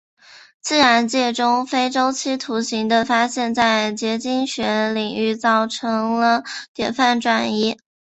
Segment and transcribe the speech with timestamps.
[0.61, 6.43] 自然界中非周期图形的发现在结晶学领域造成了
[6.73, 7.77] 典范转移。